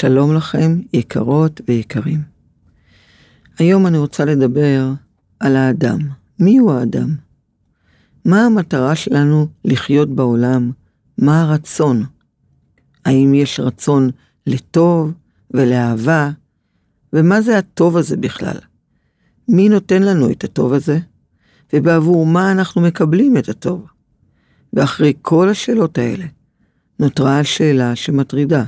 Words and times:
שלום 0.00 0.34
לכם, 0.34 0.80
יקרות 0.92 1.60
ויקרים. 1.68 2.22
היום 3.58 3.86
אני 3.86 3.98
רוצה 3.98 4.24
לדבר 4.24 4.92
על 5.40 5.56
האדם. 5.56 5.98
מי 6.38 6.56
הוא 6.58 6.72
האדם? 6.72 7.14
מה 8.24 8.46
המטרה 8.46 8.96
שלנו 8.96 9.46
לחיות 9.64 10.08
בעולם? 10.08 10.70
מה 11.18 11.42
הרצון? 11.42 12.04
האם 13.04 13.34
יש 13.34 13.60
רצון 13.60 14.10
לטוב 14.46 15.12
ולאהבה? 15.50 16.30
ומה 17.12 17.40
זה 17.40 17.58
הטוב 17.58 17.96
הזה 17.96 18.16
בכלל? 18.16 18.58
מי 19.48 19.68
נותן 19.68 20.02
לנו 20.02 20.30
את 20.30 20.44
הטוב 20.44 20.72
הזה? 20.72 20.98
ובעבור 21.72 22.26
מה 22.26 22.52
אנחנו 22.52 22.80
מקבלים 22.80 23.36
את 23.36 23.48
הטוב? 23.48 23.86
ואחרי 24.72 25.12
כל 25.22 25.48
השאלות 25.48 25.98
האלה, 25.98 26.24
נותרה 26.98 27.40
השאלה 27.40 27.96
שמטרידה. 27.96 28.64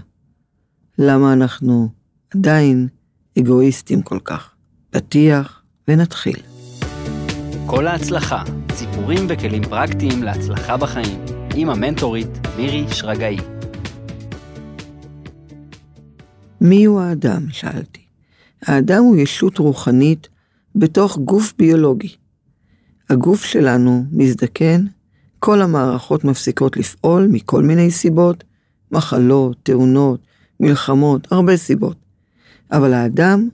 למה 1.00 1.32
אנחנו 1.32 1.88
עדיין 2.34 2.88
אגואיסטים 3.38 4.02
כל 4.02 4.18
כך? 4.24 4.54
פתיח 4.90 5.62
ונתחיל. 5.88 6.36
כל 7.66 7.86
ההצלחה, 7.86 8.42
סיפורים 8.72 9.26
וכלים 9.28 9.62
פרקטיים 9.62 10.22
להצלחה 10.22 10.76
בחיים, 10.76 11.24
עם 11.54 11.70
המנטורית 11.70 12.28
מירי 12.56 12.84
שרגאי. 12.92 13.36
מיהו 16.60 17.00
האדם? 17.00 17.50
שאלתי. 17.50 18.00
האדם 18.62 19.02
הוא 19.02 19.16
ישות 19.16 19.58
רוחנית 19.58 20.28
בתוך 20.74 21.18
גוף 21.18 21.54
ביולוגי. 21.58 22.14
הגוף 23.10 23.44
שלנו 23.44 24.04
מזדקן, 24.12 24.84
כל 25.38 25.62
המערכות 25.62 26.24
מפסיקות 26.24 26.76
לפעול 26.76 27.28
מכל 27.30 27.62
מיני 27.62 27.90
סיבות, 27.90 28.44
מחלות, 28.92 29.56
תאונות, 29.62 30.27
מלחמות, 30.60 31.32
הרבה 31.32 31.56
סיבות. 31.56 31.96
אבל 32.72 32.92
האדם, 32.92 33.48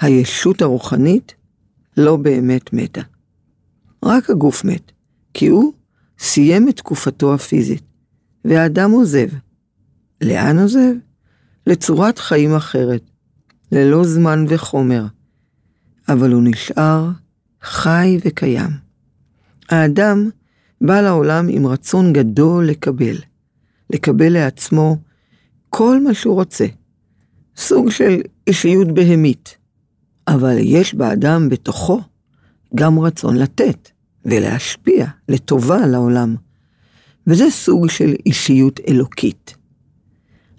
הישות 0.00 0.62
הרוחנית, 0.62 1.34
לא 1.96 2.16
באמת 2.16 2.72
מתה. 2.72 3.00
רק 4.04 4.30
הגוף 4.30 4.64
מת, 4.64 4.92
כי 5.34 5.46
הוא 5.46 5.72
סיים 6.18 6.68
את 6.68 6.76
תקופתו 6.76 7.34
הפיזית, 7.34 7.82
והאדם 8.44 8.90
עוזב. 8.90 9.28
לאן 10.20 10.58
עוזב? 10.58 10.92
לצורת 11.66 12.18
חיים 12.18 12.54
אחרת, 12.54 13.02
ללא 13.72 14.04
זמן 14.04 14.44
וחומר, 14.48 15.06
אבל 16.08 16.32
הוא 16.32 16.42
נשאר 16.44 17.10
חי 17.62 18.18
וקיים. 18.24 18.70
האדם 19.70 20.30
בא 20.80 21.00
לעולם 21.00 21.46
עם 21.48 21.66
רצון 21.66 22.12
גדול 22.12 22.66
לקבל, 22.66 23.16
לקבל 23.90 24.32
לעצמו 24.32 24.96
כל 25.76 26.00
מה 26.00 26.14
שהוא 26.14 26.34
רוצה. 26.34 26.66
סוג 27.56 27.90
של 27.90 28.20
אישיות 28.46 28.94
בהמית. 28.94 29.56
אבל 30.28 30.56
יש 30.58 30.94
באדם 30.94 31.48
בתוכו 31.48 32.00
גם 32.74 32.98
רצון 32.98 33.36
לתת 33.36 33.90
ולהשפיע 34.24 35.06
לטובה 35.28 35.86
לעולם. 35.86 36.36
וזה 37.26 37.50
סוג 37.50 37.90
של 37.90 38.14
אישיות 38.26 38.80
אלוקית. 38.88 39.54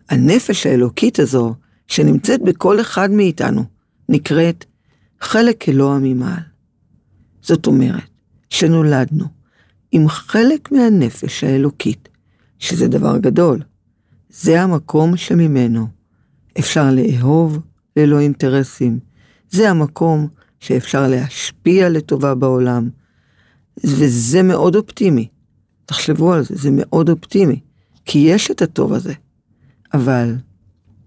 הנפש 0.10 0.66
האלוקית 0.66 1.20
הזו, 1.20 1.56
שנמצאת 1.88 2.42
בכל 2.42 2.82
אחד 2.82 3.12
מאיתנו, 3.12 3.64
נקראת 4.10 4.66
חלק 5.22 5.70
אלוה 5.70 6.00
ממעל. 6.02 6.44
זאת 7.42 7.68
אומרת, 7.68 8.10
שנולדנו 8.50 9.26
עם 9.92 10.08
חלק 10.08 10.72
מהנפש 10.72 11.44
האלוקית, 11.44 12.10
שזה 12.60 12.88
דבר 12.88 13.18
גדול. 13.18 13.62
זה 14.42 14.62
המקום 14.62 15.18
שממנו 15.18 15.88
אפשר 16.60 16.92
לאהוב 16.92 17.60
ללא 17.96 18.20
אינטרסים. 18.20 19.00
זה 19.50 19.70
המקום 19.70 20.28
שאפשר 20.60 21.08
להשפיע 21.08 21.90
לטובה 21.90 22.36
בעולם. 22.36 22.90
וזה 23.84 24.44
מאוד 24.44 24.76
אופטימי. 24.76 25.28
תחשבו 25.86 26.34
על 26.34 26.44
זה, 26.44 26.56
זה 26.56 26.70
מאוד 26.72 27.10
אופטימי. 27.10 27.60
כי 28.06 28.20
יש 28.20 28.52
את 28.52 28.62
הטוב 28.62 28.94
הזה. 28.94 29.14
אבל, 29.94 30.36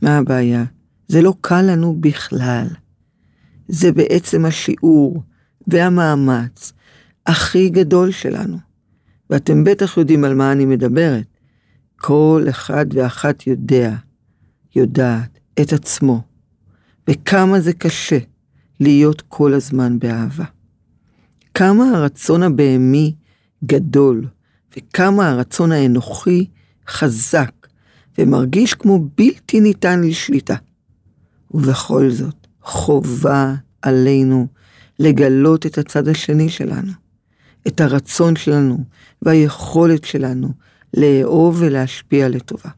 מה 0.03 0.19
הבעיה? 0.19 0.65
זה 1.09 1.23
לא 1.23 1.35
קל 1.41 1.63
לנו 1.63 1.97
בכלל. 2.01 2.67
זה 3.69 3.93
בעצם 3.93 4.45
השיעור 4.45 5.23
והמאמץ 5.67 6.73
הכי 7.27 7.69
גדול 7.69 8.11
שלנו. 8.11 8.57
ואתם 9.31 9.65
בטח 9.65 9.97
יודעים 9.97 10.25
על 10.25 10.35
מה 10.35 10.53
אני 10.53 10.65
מדברת. 10.65 11.38
כל 12.01 12.47
אחד 12.51 12.87
ואחת 12.93 13.47
יודע, 13.47 13.97
יודעת, 14.77 15.39
את 15.63 15.73
עצמו, 15.73 16.23
וכמה 17.11 17.61
זה 17.61 17.73
קשה 17.73 18.19
להיות 18.81 19.23
כל 19.29 19.55
הזמן 19.55 19.99
באהבה. 19.99 20.45
כמה 21.55 21.85
הרצון 21.85 22.43
הבהמי 22.43 23.15
גדול, 23.65 24.27
וכמה 24.77 25.29
הרצון 25.29 25.73
האנוכי 25.73 26.47
חזק, 26.89 27.53
ומרגיש 28.19 28.75
כמו 28.75 29.09
בלתי 29.17 29.61
ניתן 29.61 30.01
לשליטה. 30.01 30.57
ובכל 31.51 32.11
זאת, 32.11 32.47
חובה 32.63 33.55
עלינו 33.83 34.47
לגלות 34.99 35.67
את 35.67 35.79
הצד 35.79 36.09
השני 36.09 36.49
שלנו, 36.49 36.93
את 37.67 37.81
הרצון 37.81 38.37
שלנו 38.37 38.85
והיכולת 39.23 40.05
שלנו 40.05 40.53
לאהוב 40.97 41.57
ולהשפיע 41.61 42.29
לטובה. 42.29 42.71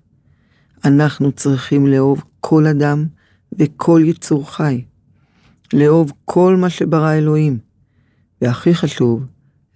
אנחנו 0.84 1.32
צריכים 1.32 1.87
לאהוב 1.87 2.22
כל 2.41 2.66
אדם 2.66 3.06
וכל 3.59 4.03
יצור 4.04 4.50
חי. 4.50 4.84
לאהוב 5.72 6.12
כל 6.25 6.56
מה 6.56 6.70
שברא 6.70 7.15
אלוהים. 7.15 7.59
והכי 8.43 8.75
חשוב, 8.75 9.26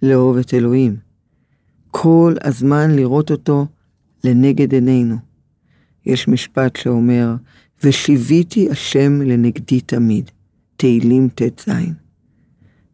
לאהוב 0.01 0.37
את 0.37 0.53
אלוהים. 0.53 0.97
כל 1.91 2.35
הזמן 2.43 2.91
לראות 2.91 3.31
אותו 3.31 3.67
לנגד 4.23 4.73
עינינו. 4.73 5.15
יש 6.05 6.27
משפט 6.27 6.75
שאומר, 6.75 7.35
ושיוויתי 7.83 8.69
השם 8.71 9.21
לנגדי 9.21 9.81
תמיד, 9.81 10.31
תהילים 10.77 11.29
ט"ז. 11.29 11.69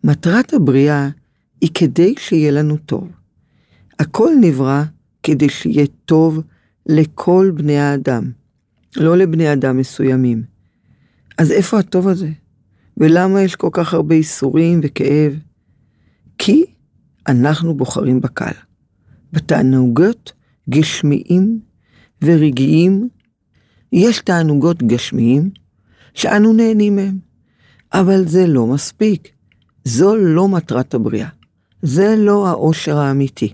מטרת 0.03 0.53
הבריאה 0.53 1.09
היא 1.61 1.69
כדי 1.73 2.13
שיהיה 2.19 2.51
לנו 2.51 2.77
טוב. 2.77 3.07
הכל 3.99 4.29
נברא 4.41 4.83
כדי 5.23 5.49
שיהיה 5.49 5.85
טוב 6.05 6.41
לכל 6.85 7.51
בני 7.55 7.77
האדם, 7.77 8.31
לא 8.97 9.17
לבני 9.17 9.53
אדם 9.53 9.77
מסוימים. 9.77 10.43
אז 11.37 11.51
איפה 11.51 11.79
הטוב 11.79 12.07
הזה? 12.07 12.29
ולמה 12.97 13.41
יש 13.41 13.55
כל 13.55 13.69
כך 13.71 13.93
הרבה 13.93 14.15
איסורים 14.15 14.79
וכאב? 14.83 15.33
כי 16.37 16.65
אנחנו 17.27 17.73
בוחרים 17.73 18.21
בקל, 18.21 18.51
בתענוגות 19.33 20.33
גשמיים 20.69 21.59
ורגעיים. 22.23 23.09
יש 23.93 24.19
תענוגות 24.19 24.83
גשמיים 24.83 25.49
שאנו 26.13 26.53
נהנים 26.53 26.95
מהם, 26.95 27.17
אבל 27.93 28.27
זה 28.27 28.47
לא 28.47 28.67
מספיק. 28.67 29.29
זו 29.83 30.15
לא 30.15 30.47
מטרת 30.47 30.93
הבריאה. 30.93 31.29
זה 31.81 32.15
לא 32.17 32.47
האושר 32.47 32.97
האמיתי. 32.97 33.53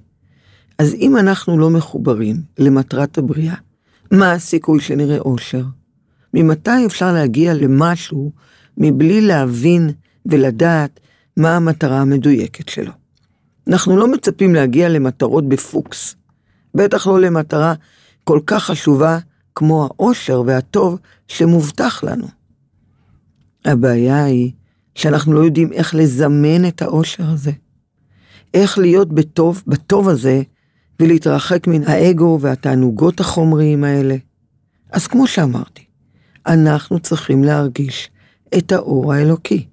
אז 0.80 0.94
אם 0.94 1.18
אנחנו 1.18 1.58
לא 1.58 1.70
מחוברים 1.70 2.42
למטרת 2.58 3.18
הבריאה, 3.18 3.56
מה 4.12 4.32
הסיכוי 4.32 4.80
שנראה 4.80 5.20
אושר? 5.20 5.64
ממתי 6.34 6.86
אפשר 6.86 7.14
להגיע 7.14 7.54
למשהו 7.54 8.32
מבלי 8.78 9.22
להבין 9.22 9.90
ולדעת 10.26 11.00
מה 11.38 11.56
המטרה 11.56 12.02
המדויקת 12.02 12.70
שלו? 12.70 12.92
אנחנו 13.68 13.98
לא 13.98 14.12
מצפים 14.12 14.56
להגיע 14.56 14.90
למטרות 14.90 15.50
בפוקס, 15.50 16.16
בטח 16.76 17.08
לא 17.08 17.22
למטרה 17.22 17.74
כל 18.24 18.40
כך 18.46 18.64
חשובה 18.64 19.20
כמו 19.56 19.84
האושר 19.84 20.44
והטוב 20.46 21.00
שמובטח 21.28 22.04
לנו. 22.04 22.28
הבעיה 23.66 24.24
היא 24.24 24.52
שאנחנו 24.96 25.34
לא 25.34 25.40
יודעים 25.40 25.74
איך 25.74 25.96
לזמן 25.96 26.68
את 26.68 26.82
האושר 26.82 27.30
הזה. 27.30 27.52
איך 28.54 28.78
להיות 28.78 29.14
בטוב, 29.14 29.64
בטוב 29.68 30.10
הזה, 30.10 30.42
ולהתרחק 31.00 31.68
מן 31.68 31.84
האגו 31.84 32.38
והתענוגות 32.42 33.20
החומריים 33.20 33.84
האלה. 33.84 34.16
אז 34.92 35.08
כמו 35.08 35.28
שאמרתי, 35.28 35.84
אנחנו 36.48 37.00
צריכים 37.00 37.44
להרגיש 37.44 38.10
את 38.58 38.72
האור 38.72 39.14
האלוקי, 39.14 39.66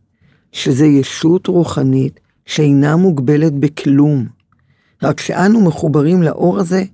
שזה 0.52 0.86
ישות 0.86 1.46
רוחנית 1.46 2.20
שאינה 2.46 2.96
מוגבלת 2.96 3.52
בכלום. 3.52 4.26
רק 5.02 5.20
שאנו 5.20 5.60
מחוברים 5.60 6.22
לאור 6.22 6.58
הזה, 6.58 6.84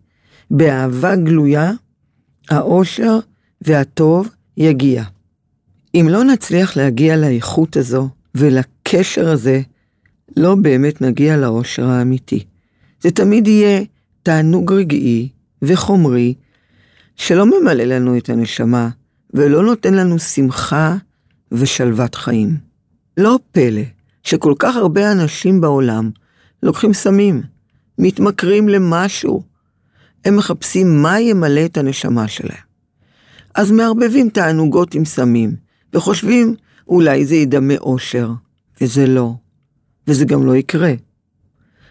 באהבה 0.50 1.16
גלויה, 1.16 1.72
האושר 2.50 3.18
והטוב 3.60 4.28
יגיע. 4.56 5.04
אם 5.94 6.06
לא 6.10 6.24
נצליח 6.24 6.76
להגיע 6.76 7.16
לאיכות 7.16 7.76
הזו 7.76 8.08
ולקשר 8.34 9.28
הזה, 9.30 9.60
לא 10.36 10.54
באמת 10.54 11.00
נגיע 11.00 11.36
לאושר 11.36 11.86
האמיתי. 11.86 12.44
זה 13.00 13.10
תמיד 13.10 13.48
יהיה 13.48 13.80
תענוג 14.22 14.72
רגעי 14.72 15.28
וחומרי 15.62 16.34
שלא 17.16 17.46
ממלא 17.46 17.84
לנו 17.84 18.18
את 18.18 18.28
הנשמה 18.28 18.88
ולא 19.34 19.62
נותן 19.62 19.94
לנו 19.94 20.18
שמחה 20.18 20.96
ושלוות 21.52 22.14
חיים. 22.14 22.56
לא 23.16 23.38
פלא 23.52 23.82
שכל 24.22 24.54
כך 24.58 24.76
הרבה 24.76 25.12
אנשים 25.12 25.60
בעולם 25.60 26.10
לוקחים 26.62 26.92
סמים, 26.92 27.42
מתמכרים 27.98 28.68
למשהו. 28.68 29.42
הם 30.24 30.36
מחפשים 30.36 31.02
מה 31.02 31.20
ימלא 31.20 31.64
את 31.64 31.76
הנשמה 31.76 32.28
שלהם. 32.28 32.70
אז 33.54 33.70
מערבבים 33.70 34.28
תענוגות 34.28 34.94
עם 34.94 35.04
סמים, 35.04 35.56
וחושבים 35.94 36.54
אולי 36.88 37.26
זה 37.26 37.34
ידמה 37.34 37.74
אושר, 37.76 38.30
וזה 38.80 39.06
לא, 39.06 39.34
וזה 40.06 40.24
גם 40.24 40.46
לא 40.46 40.56
יקרה. 40.56 40.92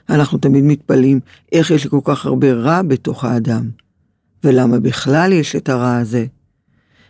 אנחנו 0.10 0.38
תמיד 0.38 0.64
מתפלאים 0.64 1.20
איך 1.52 1.72
יש 1.72 1.88
כל 1.88 2.00
כך 2.04 2.26
הרבה 2.26 2.54
רע 2.54 2.82
בתוך 2.82 3.24
האדם, 3.24 3.70
ולמה 4.44 4.80
בכלל 4.80 5.34
יש 5.34 5.56
את 5.56 5.70
הרע 5.70 5.98
הזה. 5.98 6.26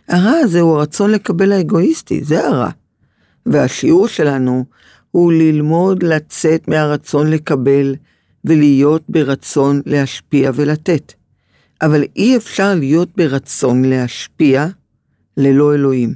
הרע 0.08 0.30
הזה 0.30 0.60
הוא 0.60 0.76
הרצון 0.76 1.10
לקבל 1.10 1.52
האגואיסטי, 1.52 2.24
זה 2.24 2.46
הרע. 2.46 2.70
והשיעור 3.46 4.08
שלנו 4.08 4.64
הוא 5.10 5.32
ללמוד 5.32 6.02
לצאת 6.02 6.68
מהרצון 6.68 7.30
לקבל 7.30 7.94
ולהיות 8.44 9.02
ברצון 9.08 9.82
להשפיע 9.86 10.50
ולתת. 10.54 11.12
אבל 11.82 12.04
אי 12.16 12.36
אפשר 12.36 12.74
להיות 12.74 13.08
ברצון 13.16 13.84
להשפיע 13.84 14.66
ללא 15.36 15.74
אלוהים. 15.74 16.14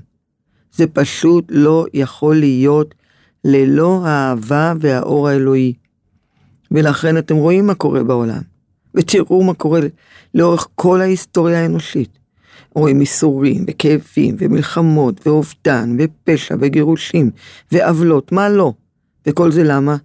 זה 0.72 0.86
פשוט 0.86 1.44
לא 1.48 1.86
יכול 1.94 2.36
להיות 2.36 2.94
ללא 3.44 4.06
האהבה 4.06 4.72
והאור 4.81 5.28
האלוהי. 5.28 5.72
ולכן 6.75 7.19
אתם 7.19 7.37
רואים 7.37 7.67
מה 7.67 7.75
קורה 7.75 8.05
בעולם, 8.05 8.43
ותראו 8.94 9.44
מה 9.44 9.55
קורה 9.55 9.81
לאורך 10.35 10.69
כל 10.75 11.00
ההיסטוריה 11.00 11.62
האנושית. 11.62 12.19
רואים 12.75 13.00
ייסורים, 13.00 13.65
וכאבים, 13.69 14.37
ומלחמות, 14.38 15.26
ואובדן, 15.26 15.97
ופשע, 15.99 16.55
וגירושים, 16.61 17.31
ועוולות, 17.73 18.32
מה 18.32 18.49
לא? 18.49 18.73
וכל 19.26 19.53
זה 19.53 19.65
למה? 19.65 19.97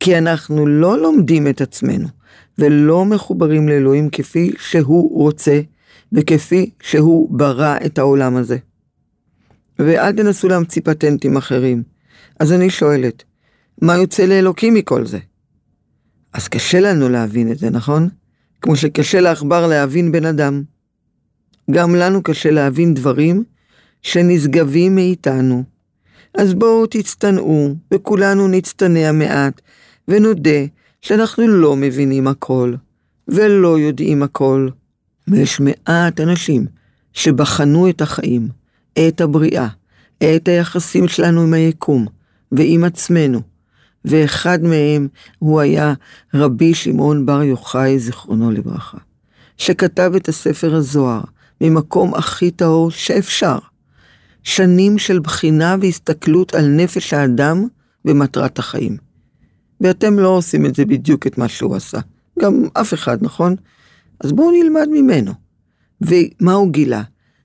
כי 0.00 0.18
אנחנו 0.18 0.66
לא 0.66 0.98
לומדים 0.98 1.48
את 1.48 1.60
עצמנו, 1.60 2.08
ולא 2.58 3.04
מחוברים 3.04 3.68
לאלוהים 3.68 4.10
כפי 4.10 4.52
שהוא 4.58 5.18
רוצה, 5.18 5.60
וכפי 6.12 6.70
שהוא 6.82 7.38
ברא 7.38 7.76
את 7.86 7.98
העולם 7.98 8.36
הזה. 8.36 8.56
ואל 9.78 10.12
תנסו 10.12 10.48
להמציא 10.48 10.82
פטנטים 10.84 11.36
אחרים. 11.36 11.82
אז 12.40 12.52
אני 12.52 12.70
שואלת, 12.70 13.24
מה 13.82 13.96
יוצא 13.96 14.26
לאלוקים 14.26 14.74
מכל 14.74 15.06
זה? 15.06 15.18
אז 16.32 16.48
קשה 16.48 16.80
לנו 16.80 17.08
להבין 17.08 17.52
את 17.52 17.58
זה, 17.58 17.70
נכון? 17.70 18.08
כמו 18.62 18.76
שקשה 18.76 19.20
לעכבר 19.20 19.66
להבין 19.66 20.12
בן 20.12 20.24
אדם. 20.24 20.62
גם 21.70 21.94
לנו 21.94 22.22
קשה 22.22 22.50
להבין 22.50 22.94
דברים 22.94 23.44
שנשגבים 24.02 24.94
מאיתנו. 24.94 25.64
אז 26.34 26.54
בואו 26.54 26.86
תצטנעו, 26.86 27.74
וכולנו 27.94 28.48
נצטנע 28.48 29.12
מעט, 29.12 29.60
ונודה 30.08 30.60
שאנחנו 31.00 31.46
לא 31.46 31.76
מבינים 31.76 32.26
הכל, 32.26 32.74
ולא 33.28 33.78
יודעים 33.78 34.22
הכל. 34.22 34.68
ויש 35.28 35.60
מעט 35.60 36.20
אנשים 36.20 36.66
שבחנו 37.12 37.88
את 37.88 38.00
החיים, 38.00 38.48
את 39.08 39.20
הבריאה, 39.20 39.68
את 40.18 40.48
היחסים 40.48 41.08
שלנו 41.08 41.42
עם 41.42 41.54
היקום 41.54 42.06
ועם 42.52 42.84
עצמנו, 42.84 43.40
ואחד 44.04 44.62
מהם 44.62 45.08
הוא 45.38 45.60
היה 45.60 45.94
רבי 46.34 46.74
שמעון 46.74 47.26
בר 47.26 47.42
יוחאי, 47.42 47.98
זיכרונו 47.98 48.50
לברכה, 48.50 48.98
שכתב 49.56 50.12
את 50.16 50.28
הספר 50.28 50.74
הזוהר 50.74 51.20
ממקום 51.60 52.14
הכי 52.14 52.50
טהור 52.50 52.90
שאפשר. 52.90 53.58
שנים 54.42 54.98
של 54.98 55.18
בחינה 55.18 55.76
והסתכלות 55.80 56.54
על 56.54 56.68
נפש 56.68 57.14
האדם 57.14 57.66
ומטרת 58.04 58.58
החיים. 58.58 58.96
ואתם 59.80 60.18
לא 60.18 60.28
עושים 60.28 60.66
את 60.66 60.74
זה 60.74 60.84
בדיוק 60.84 61.26
את 61.26 61.38
מה 61.38 61.48
שהוא 61.48 61.76
עשה. 61.76 61.98
גם 62.38 62.64
אף 62.72 62.94
אחד, 62.94 63.18
נכון? 63.20 63.56
אז 64.20 64.32
בואו 64.32 64.50
נלמד 64.50 64.88
ממנו. 64.92 65.32
ומה 66.00 66.52
הוא 66.52 66.72
גילה? 66.72 67.02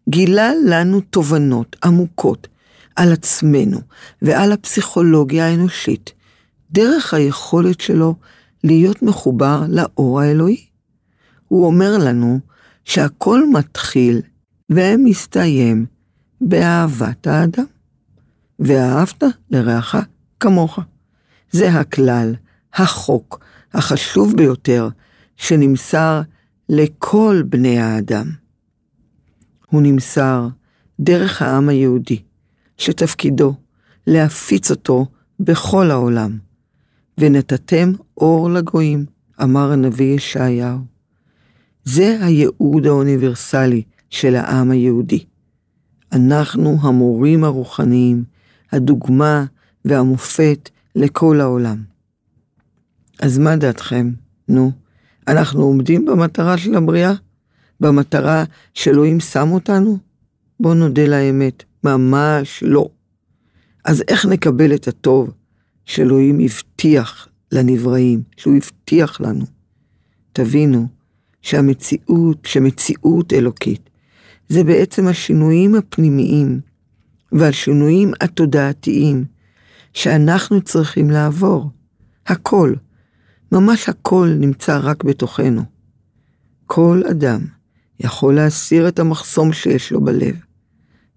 גילה 0.09 0.51
לנו 0.65 1.01
תובנות 1.01 1.75
עמוקות 1.83 2.47
על 2.95 3.13
עצמנו 3.13 3.79
ועל 4.21 4.51
הפסיכולוגיה 4.51 5.47
האנושית, 5.47 6.13
דרך 6.71 7.13
היכולת 7.13 7.81
שלו 7.81 8.15
להיות 8.63 9.01
מחובר 9.01 9.63
לאור 9.69 10.21
האלוהי. 10.21 10.65
הוא 11.47 11.65
אומר 11.65 11.97
לנו 11.97 12.39
שהכל 12.85 13.49
מתחיל 13.49 14.21
ומסתיים 14.69 15.85
באהבת 16.41 17.27
האדם. 17.27 17.65
ואהבת 18.59 19.23
לרעך 19.49 19.95
כמוך. 20.39 20.79
זה 21.51 21.69
הכלל, 21.69 22.35
החוק, 22.73 23.39
החשוב 23.73 24.37
ביותר, 24.37 24.89
שנמסר 25.35 26.21
לכל 26.69 27.43
בני 27.49 27.79
האדם. 27.79 28.31
הוא 29.69 29.81
נמסר 29.81 30.47
דרך 30.99 31.41
העם 31.41 31.69
היהודי, 31.69 32.21
שתפקידו 32.77 33.53
להפיץ 34.07 34.71
אותו 34.71 35.05
בכל 35.39 35.91
העולם. 35.91 36.37
ונתתם 37.17 37.91
אור 38.17 38.49
לגויים, 38.49 39.05
אמר 39.43 39.71
הנביא 39.71 40.15
ישעיהו. 40.15 40.77
זה 41.83 42.17
הייעוד 42.21 42.85
האוניברסלי 42.85 43.83
של 44.09 44.35
העם 44.35 44.71
היהודי. 44.71 45.25
אנחנו 46.11 46.77
המורים 46.81 47.43
הרוחניים, 47.43 48.23
הדוגמה 48.71 49.45
והמופת 49.85 50.69
לכל 50.95 51.41
העולם. 51.41 51.83
אז 53.19 53.37
מה 53.37 53.55
דעתכם? 53.55 54.11
נו, 54.47 54.71
אנחנו 55.27 55.63
עומדים 55.63 56.05
במטרה 56.05 56.57
של 56.57 56.75
הבריאה? 56.75 57.13
במטרה 57.79 58.43
שאלוהים 58.73 59.19
שם 59.19 59.51
אותנו? 59.51 59.97
בואו 60.59 60.73
נודה 60.73 61.07
לאמת, 61.07 61.63
ממש 61.83 62.63
לא. 62.67 62.89
אז 63.85 64.03
איך 64.07 64.25
נקבל 64.25 64.75
את 64.75 64.87
הטוב 64.87 65.31
שאלוהים 65.87 66.39
הבטיח 66.39 67.27
לנבראים, 67.51 68.23
שהוא 68.37 68.55
הבטיח 68.55 69.21
לנו? 69.21 69.45
תבינו 70.33 70.87
שהמציאות, 71.41 72.45
שמציאות 72.45 73.33
אלוקית, 73.33 73.89
זה 74.49 74.63
בעצם 74.63 75.07
השינויים 75.07 75.75
הפנימיים 75.75 76.59
והשינויים 77.31 78.11
התודעתיים 78.21 79.25
שאנחנו 79.93 80.61
צריכים 80.61 81.09
לעבור. 81.09 81.71
הכל, 82.27 82.73
ממש 83.51 83.89
הכל 83.89 84.29
נמצא 84.39 84.79
רק 84.83 85.03
בתוכנו. 85.03 85.61
כל 86.65 87.01
אדם 87.11 87.41
יכול 87.99 88.35
להסיר 88.35 88.87
את 88.87 88.99
המחסום 88.99 89.53
שיש 89.53 89.91
לו 89.91 90.01
בלב, 90.01 90.35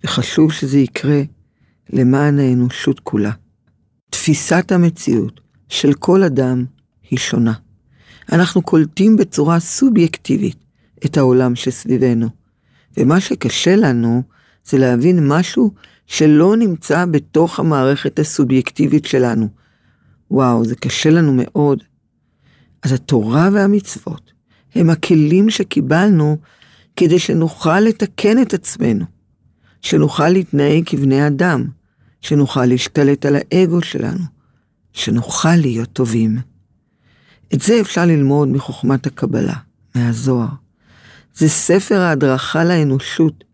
וחשוב 0.04 0.52
שזה 0.52 0.78
יקרה 0.78 1.22
למען 1.92 2.38
האנושות 2.38 3.00
כולה. 3.00 3.32
תפיסת 4.10 4.72
המציאות 4.72 5.40
של 5.68 5.92
כל 5.92 6.22
אדם 6.22 6.64
היא 7.10 7.18
שונה. 7.18 7.52
אנחנו 8.32 8.62
קולטים 8.62 9.16
בצורה 9.16 9.60
סובייקטיבית 9.60 10.56
את 11.04 11.16
העולם 11.16 11.56
שסביבנו, 11.56 12.28
ומה 12.96 13.20
שקשה 13.20 13.76
לנו 13.76 14.22
זה 14.64 14.78
להבין 14.78 15.28
משהו 15.28 15.74
שלא 16.06 16.56
נמצא 16.56 17.04
בתוך 17.04 17.60
המערכת 17.60 18.18
הסובייקטיבית 18.18 19.04
שלנו. 19.04 19.48
וואו, 20.30 20.64
זה 20.64 20.76
קשה 20.76 21.10
לנו 21.10 21.32
מאוד. 21.36 21.82
אז 22.82 22.92
התורה 22.92 23.48
והמצוות 23.52 24.32
הם 24.74 24.90
הכלים 24.90 25.50
שקיבלנו 25.50 26.36
כדי 26.96 27.18
שנוכל 27.18 27.80
לתקן 27.80 28.42
את 28.42 28.54
עצמנו, 28.54 29.04
שנוכל 29.82 30.28
להתנהג 30.28 30.82
כבני 30.86 31.26
אדם, 31.26 31.68
שנוכל 32.20 32.66
להשתלט 32.66 33.26
על 33.26 33.36
האגו 33.36 33.82
שלנו, 33.82 34.24
שנוכל 34.92 35.56
להיות 35.56 35.88
טובים. 35.92 36.38
את 37.54 37.60
זה 37.60 37.80
אפשר 37.80 38.06
ללמוד 38.06 38.48
מחוכמת 38.48 39.06
הקבלה, 39.06 39.56
מהזוהר. 39.94 40.48
זה 41.34 41.48
ספר 41.48 42.00
ההדרכה 42.00 42.64
לאנושות, 42.64 43.44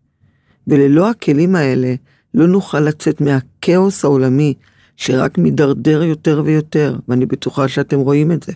וללא 0.67 1.09
הכלים 1.09 1.55
האלה 1.55 1.95
לא 2.33 2.47
נוכל 2.47 2.79
לצאת 2.79 3.21
מהכאוס 3.21 4.05
העולמי 4.05 4.53
שרק 4.95 5.37
מידרדר 5.37 6.03
יותר 6.03 6.41
ויותר, 6.45 6.99
ואני 7.07 7.25
בטוחה 7.25 7.67
שאתם 7.67 7.99
רואים 7.99 8.31
את 8.31 8.43
זה. 8.43 8.53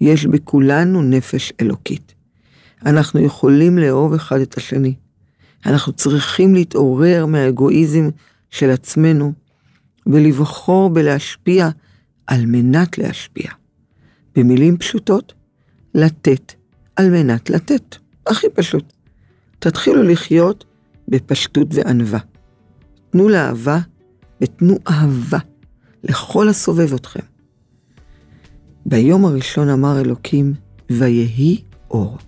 יש 0.00 0.26
בכולנו 0.26 1.02
נפש 1.02 1.52
אלוקית. 1.60 2.14
אנחנו 2.86 3.20
יכולים 3.20 3.78
לאהוב 3.78 4.14
אחד 4.14 4.40
את 4.40 4.56
השני. 4.56 4.94
אנחנו 5.66 5.92
צריכים 5.92 6.54
להתעורר 6.54 7.26
מהאגואיזם 7.26 8.08
של 8.54 8.70
עצמנו 8.70 9.32
ולבחור 10.06 10.90
בלהשפיע 10.90 11.68
על 12.26 12.46
מנת 12.46 12.98
להשפיע. 12.98 13.50
במילים 14.36 14.76
פשוטות, 14.76 15.32
לתת 15.94 16.52
על 16.96 17.10
מנת 17.10 17.50
לתת. 17.50 17.96
הכי 18.26 18.46
פשוט. 18.54 18.92
תתחילו 19.58 20.02
לחיות 20.02 20.64
בפשטות 21.08 21.68
וענווה. 21.70 22.18
תנו 23.10 23.28
לאהבה 23.28 23.78
ותנו 24.40 24.78
אהבה 24.88 25.38
לכל 26.04 26.48
הסובב 26.48 26.94
אתכם. 26.94 27.24
ביום 28.86 29.24
הראשון 29.24 29.68
אמר 29.68 30.00
אלוקים, 30.00 30.54
ויהי 30.90 31.62
אור. 31.90 32.18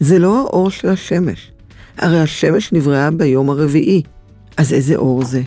זה 0.00 0.18
לא 0.18 0.40
האור 0.40 0.70
של 0.70 0.88
השמש, 0.88 1.52
הרי 1.96 2.20
השמש 2.20 2.72
נבראה 2.72 3.10
ביום 3.10 3.50
הרביעי, 3.50 4.02
אז 4.56 4.72
איזה 4.72 4.96
אור 4.96 5.24
זה? 5.24 5.42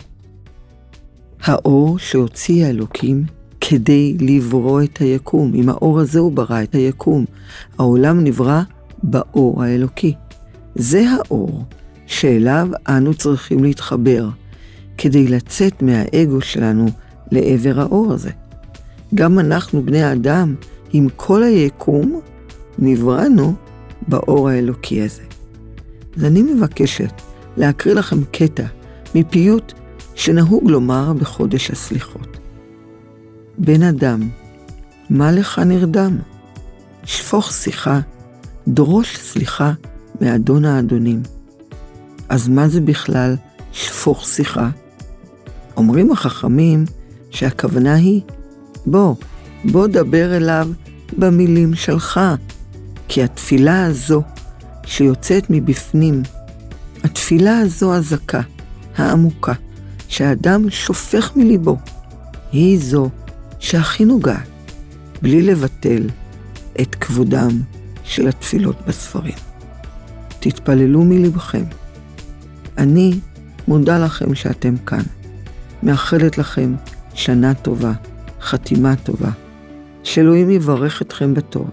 האור 1.42 1.98
שהוציא 1.98 2.66
האלוקים 2.66 3.24
כדי 3.60 4.16
לברוא 4.20 4.82
את 4.82 4.98
היקום. 4.98 5.52
עם 5.54 5.68
האור 5.68 6.00
הזה 6.00 6.18
הוא 6.18 6.32
ברא 6.32 6.62
את 6.62 6.74
היקום. 6.74 7.24
העולם 7.78 8.24
נברא 8.24 8.62
באור 9.02 9.62
האלוקי. 9.62 10.14
זה 10.74 11.04
האור 11.10 11.64
שאליו 12.06 12.68
אנו 12.88 13.14
צריכים 13.14 13.64
להתחבר, 13.64 14.28
כדי 14.98 15.28
לצאת 15.28 15.82
מהאגו 15.82 16.40
שלנו 16.40 16.86
לעבר 17.30 17.80
האור 17.80 18.12
הזה. 18.12 18.30
גם 19.14 19.38
אנחנו, 19.38 19.82
בני 19.82 20.02
האדם, 20.02 20.54
עם 20.92 21.08
כל 21.16 21.42
היקום, 21.42 22.20
נבראנו 22.78 23.54
באור 24.08 24.48
האלוקי 24.48 25.02
הזה. 25.02 25.22
אז 26.16 26.24
אני 26.24 26.42
מבקשת 26.42 27.12
להקריא 27.56 27.94
לכם 27.94 28.24
קטע 28.24 28.64
מפיוט 29.14 29.72
שנהוג 30.14 30.70
לומר 30.70 31.12
בחודש 31.12 31.70
הסליחות. 31.70 32.38
בן 33.58 33.82
אדם, 33.82 34.28
מה 35.10 35.32
לך 35.32 35.58
נרדם? 35.58 36.18
שפוך 37.04 37.52
שיחה, 37.52 38.00
דרוש 38.68 39.16
סליחה 39.16 39.72
מאדון 40.20 40.64
האדונים. 40.64 41.22
אז 42.28 42.48
מה 42.48 42.68
זה 42.68 42.80
בכלל 42.80 43.36
שפוך 43.72 44.26
שיחה? 44.26 44.68
אומרים 45.76 46.12
החכמים 46.12 46.84
שהכוונה 47.30 47.94
היא, 47.94 48.20
בוא, 48.86 49.14
בוא 49.64 49.86
דבר 49.86 50.36
אליו 50.36 50.68
במילים 51.18 51.74
שלך, 51.74 52.20
כי 53.08 53.22
התפילה 53.22 53.86
הזו 53.86 54.22
שיוצאת 54.84 55.46
מבפנים, 55.50 56.22
התפילה 57.04 57.58
הזו 57.58 57.94
הזכה, 57.94 58.40
העמוקה, 59.00 59.52
שהאדם 60.08 60.70
שופך 60.70 61.36
מליבו, 61.36 61.76
היא 62.52 62.78
זו 62.80 63.10
שהכי 63.58 64.04
נוגעת, 64.04 64.48
בלי 65.22 65.42
לבטל 65.42 66.02
את 66.80 66.94
כבודם 66.94 67.60
של 68.04 68.28
התפילות 68.28 68.76
בספרים. 68.86 69.34
תתפללו 70.40 71.02
מלבכם. 71.04 71.64
אני 72.78 73.18
מודה 73.68 73.98
לכם 73.98 74.34
שאתם 74.34 74.76
כאן. 74.76 75.02
מאחלת 75.82 76.38
לכם 76.38 76.74
שנה 77.14 77.54
טובה, 77.54 77.92
חתימה 78.40 78.96
טובה. 78.96 79.30
שאלוהים 80.02 80.50
יברך 80.50 81.02
אתכם 81.02 81.34
בטוב. 81.34 81.70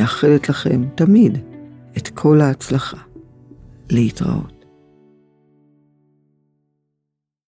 מאחלת 0.00 0.48
לכם 0.48 0.84
תמיד 0.94 1.38
את 1.96 2.08
כל 2.08 2.40
ההצלחה. 2.40 2.96
להתראות. 3.90 4.55